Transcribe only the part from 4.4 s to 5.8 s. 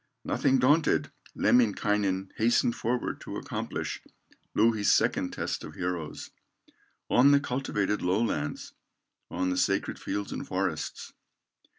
Louhi's second test of